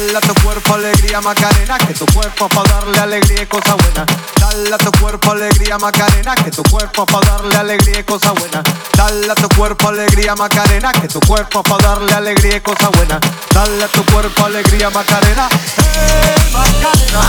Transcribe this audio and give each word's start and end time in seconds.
Dale 0.00 0.16
a 0.16 0.20
tu 0.22 0.34
cuerpo 0.42 0.74
alegría 0.76 1.20
Macarena, 1.20 1.76
que 1.76 1.92
tu 1.92 2.06
cuerpo 2.06 2.48
para 2.48 2.72
darle 2.72 2.98
alegría 3.00 3.42
y 3.42 3.46
cosa 3.46 3.74
buena. 3.74 4.06
Dale 4.40 4.74
a 4.74 4.78
tu 4.78 4.90
cuerpo 4.92 5.32
alegría 5.32 5.76
Macarena, 5.76 6.34
que 6.36 6.50
tu 6.50 6.62
cuerpo 6.62 7.04
para 7.04 7.32
darle 7.32 7.54
alegría 7.54 8.00
y 8.00 8.04
cosa 8.04 8.32
buena. 8.32 8.62
Dale 8.96 9.30
a 9.30 9.34
tu 9.34 9.46
cuerpo 9.50 9.88
alegría 9.88 10.34
Macarena, 10.34 10.94
que 10.94 11.06
tu 11.06 11.20
cuerpo 11.20 11.62
para 11.62 11.86
darle 11.86 12.14
alegría 12.14 12.56
y 12.56 12.60
cosa 12.62 12.88
buena. 12.88 13.20
Dale 13.52 13.84
a 13.84 13.88
tu 13.88 14.02
cuerpo 14.06 14.46
alegría 14.46 14.88
Macarena, 14.88 15.48
hey 15.76 16.46
Macarena. 16.50 17.20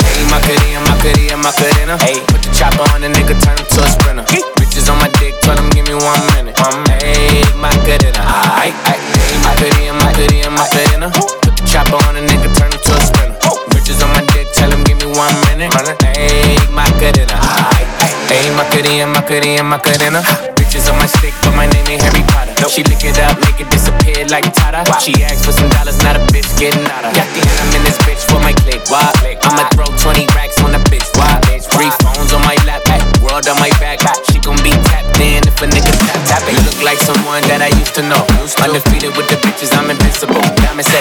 Hey, 0.00 0.24
Macarena, 0.30 0.80
Macarena, 0.80 1.36
Macarena. 1.36 1.98
Hey, 2.00 2.22
put 2.26 2.40
the 2.40 2.48
chopper 2.54 2.88
on 2.94 3.02
the 3.02 3.08
nigga, 3.08 3.38
turn 3.44 3.58
him 3.58 3.66
to 3.68 3.84
a 3.84 3.88
sprinter. 3.90 4.24
Bitches 4.56 4.90
on 4.90 4.98
my 4.98 5.10
dick, 5.20 5.38
tell 5.42 5.58
him 5.58 5.68
give 5.68 5.86
me 5.86 5.94
one 5.94 6.24
minute. 6.32 6.58
One 6.58 6.82
minute. 6.84 7.02
Hey, 7.04 7.44
Macarena. 7.54 8.24
Ay, 8.56 8.72
ay, 8.86 8.96
hey, 8.96 9.36
Macarena, 9.44 9.92
Macarena, 9.92 10.50
Macarena. 10.50 11.41
Chopper 11.72 11.96
on 12.04 12.12
the 12.12 12.20
nigga, 12.20 12.52
turn 12.52 12.68
him 12.68 12.76
to 12.84 12.92
a 12.92 13.00
sprinter. 13.00 13.48
Bitches 13.72 14.04
on 14.04 14.12
my 14.12 14.20
dick, 14.36 14.44
tell 14.52 14.68
him 14.68 14.84
give 14.84 15.00
me 15.00 15.08
one 15.08 15.32
minute. 15.48 15.72
Hey, 16.04 16.60
Macarena. 16.68 17.32
Ay, 17.32 17.88
ay, 17.96 18.12
hey, 18.28 18.52
Macarena, 18.52 19.08
Macarena, 19.08 19.64
Macarena. 19.64 20.20
Bitches 20.52 20.92
on 20.92 21.00
my 21.00 21.08
stick, 21.08 21.32
but 21.40 21.56
my 21.56 21.64
name 21.72 21.96
ain't 21.96 22.04
Harry 22.04 22.20
Potter. 22.28 22.52
She 22.68 22.84
lick 22.84 23.00
it 23.08 23.16
up, 23.24 23.40
make 23.40 23.56
it 23.56 23.72
disappear 23.72 24.20
like 24.28 24.52
Tata. 24.52 24.84
She 25.00 25.24
asked 25.24 25.48
for 25.48 25.56
some 25.56 25.72
dollars, 25.72 25.96
not 26.04 26.12
a 26.12 26.20
bitch 26.28 26.44
getting 26.60 26.84
out 26.92 27.08
of. 27.08 27.16
Got 27.16 27.24
the 27.32 27.40
end, 27.40 27.56
I'm 27.64 27.80
in 27.80 27.82
this 27.88 27.96
bitch 28.04 28.20
for 28.20 28.36
my 28.44 28.52
click. 28.68 28.84
Why? 28.92 29.08
I'ma 29.40 29.64
throw 29.72 29.88
20 29.88 30.28
racks 30.36 30.60
on 30.60 30.76
the 30.76 30.82
bitch. 30.92 31.08
Why? 31.16 31.40
Three 31.72 31.88
phones 32.04 32.36
on 32.36 32.44
my 32.44 32.52
lap, 32.68 32.84
world 33.24 33.48
on 33.48 33.56
my 33.56 33.72
back. 33.80 34.04
She 34.28 34.36
gon' 34.44 34.60
be 34.60 34.76
tapped 34.92 35.16
in 35.24 35.40
if 35.48 35.56
a 35.64 35.66
nigga 35.72 35.96
tap 36.04 36.20
tap 36.28 36.44
it. 36.52 36.60
Look 36.68 36.84
like 36.84 37.00
someone 37.00 37.40
that 37.48 37.64
I 37.64 37.72
used 37.80 37.96
to 37.96 38.04
know. 38.04 38.20
Undefeated 38.60 39.16
with 39.16 39.32
the 39.32 39.40
bitches, 39.40 39.72
I'm 39.72 39.88
invincible. 39.88 40.44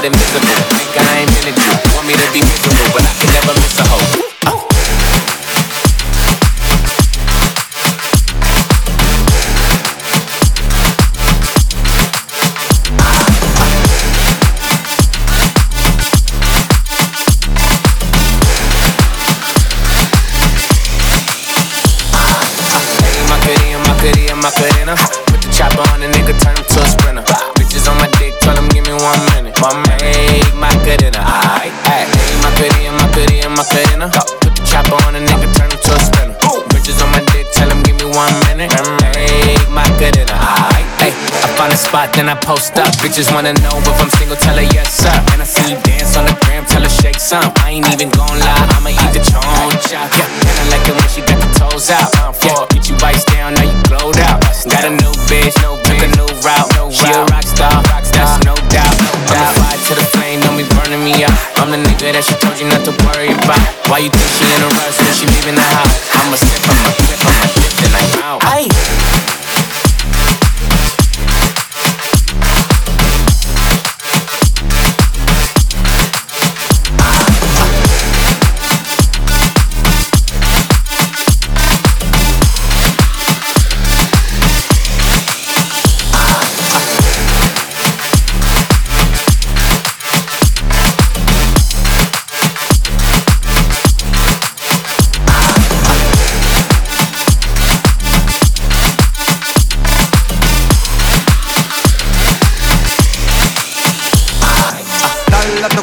Said 0.02 0.14
invisible. 0.14 0.48
Think 0.48 0.98
I 0.98 1.20
ain't 1.20 1.30
minute 1.30 1.58
you. 1.62 1.74
Want 1.94 2.08
me 2.08 2.14
to 2.14 2.26
be 2.34 2.42
miserable, 2.42 2.90
but 2.94 3.06
I 3.06 3.14
can 3.22 3.30
never 3.34 3.54
miss 3.54 3.78
a 3.78 3.86
hoe. 3.86 4.02
Macarena, 23.30 24.36
Macarena. 24.36 24.96
Put 25.28 25.42
the 25.42 25.50
chopper 25.52 25.86
on 25.94 26.00
the 26.00 26.08
nigga, 26.08 26.34
turn 26.42 26.58
him 26.58 26.66
to 26.66 26.82
a 26.82 27.01
find 41.62 41.74
a 41.74 41.78
spot, 41.78 42.10
then 42.18 42.26
I 42.26 42.34
post 42.34 42.74
up. 42.82 42.90
Bitches 43.06 43.30
wanna 43.30 43.54
know 43.62 43.78
if 43.86 44.02
I'm 44.02 44.10
single, 44.18 44.36
tell 44.36 44.58
her 44.58 44.66
yes, 44.74 44.90
sir. 44.98 45.14
And 45.30 45.46
I 45.46 45.46
see 45.46 45.70
you 45.70 45.78
dance 45.86 46.18
on 46.18 46.26
the 46.26 46.34
gram, 46.42 46.66
tell 46.66 46.82
her 46.82 46.90
shake 46.90 47.22
some. 47.22 47.54
I 47.62 47.78
ain't 47.78 47.86
even 47.94 48.10
gon' 48.10 48.34
lie, 48.42 48.66
I'ma 48.74 48.90
eat 48.90 49.14
the 49.14 49.22
choncha. 49.22 50.02
Yeah, 50.10 50.50
and 50.50 50.58
I 50.58 50.66
like 50.74 50.86
it 50.90 50.98
when 50.98 51.10
she 51.14 51.22
got 51.22 51.38
the 51.38 51.50
toes 51.54 51.94
out. 51.94 52.10
Yeah, 52.42 52.66
get 52.74 52.90
you 52.90 52.98
bites 52.98 53.26
down, 53.30 53.54
now 53.54 53.70
you 53.70 53.78
glowed 53.86 54.18
out. 54.26 54.42
Got 54.74 54.90
a 54.90 54.94
new 55.06 55.14
bitch, 55.30 55.54
no 55.62 55.78
took 55.86 56.02
a 56.02 56.10
new 56.18 56.30
route. 56.42 56.70
She 56.90 57.06
a 57.14 57.22
rock 57.30 57.46
star, 57.46 57.78
that's 58.10 58.42
no 58.42 58.58
doubt. 58.74 58.96
I'm 59.30 59.38
the 59.38 59.62
fire 59.62 59.78
to 59.78 59.94
the 60.02 60.08
flame, 60.18 60.42
don't 60.42 60.58
be 60.58 60.66
burning 60.74 61.06
me 61.06 61.22
out. 61.22 61.38
I'm 61.62 61.70
the 61.70 61.78
nigga 61.78 62.18
that 62.18 62.26
she 62.26 62.34
told 62.42 62.58
you 62.58 62.66
not 62.74 62.82
to 62.90 62.94
worry 63.06 63.38
about. 63.38 63.62
Why 63.86 64.02
you 64.02 64.10
think 64.10 64.30
she 64.34 64.50
in 64.50 64.66
a 64.66 64.71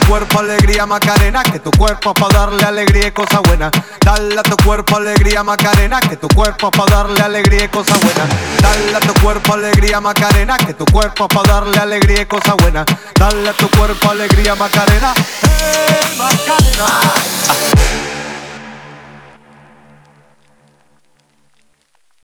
cuerpo 0.08 0.38
alegría 0.38 0.86
Macarena, 0.86 1.42
que 1.42 1.58
tu 1.60 1.70
cuerpo 1.72 2.14
para 2.14 2.38
darle 2.38 2.62
alegría 2.64 3.12
cosa 3.12 3.40
buena. 3.40 3.70
Dale 4.00 4.40
a 4.40 4.42
tu 4.42 4.56
cuerpo 4.56 4.96
alegría 4.96 5.44
Macarena, 5.44 6.00
que 6.00 6.16
tu 6.16 6.28
cuerpo 6.28 6.70
para 6.70 6.96
darle 6.96 7.20
alegría 7.20 7.64
y 7.64 7.68
cosa 7.68 7.94
buena. 7.98 8.26
Dale 8.62 8.96
a 8.96 9.00
tu 9.00 9.12
cuerpo 9.20 9.52
alegría 9.52 10.00
Macarena, 10.00 10.56
que 10.56 10.72
tu 10.72 10.86
cuerpo 10.86 11.28
para 11.28 11.52
darle 11.52 11.78
alegría 11.78 12.22
y 12.22 12.26
cosa 12.26 12.54
buena. 12.54 12.86
Dale 13.14 13.48
a 13.50 13.52
tu 13.52 13.68
cuerpo 13.70 14.10
alegría 14.10 14.54
Macarena, 14.54 15.12
Macarena. 16.16 17.97